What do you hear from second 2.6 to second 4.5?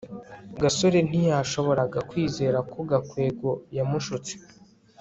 ko gakwego yamushutse